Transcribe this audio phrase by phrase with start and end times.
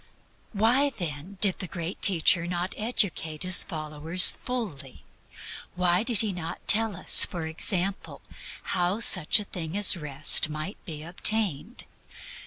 [0.53, 5.03] Why, then, did the Great Teacher not educate His followers fully?
[5.75, 8.23] Why did He not tell us, for example,
[8.73, 11.83] how such a thing as Rest might be obtained?